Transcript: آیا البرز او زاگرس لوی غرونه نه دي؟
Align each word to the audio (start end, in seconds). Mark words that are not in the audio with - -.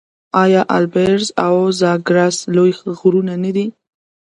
آیا 0.43 0.61
البرز 0.77 1.25
او 1.45 1.55
زاگرس 1.79 2.37
لوی 2.55 2.71
غرونه 2.99 3.35
نه 3.43 3.51
دي؟ 3.55 3.65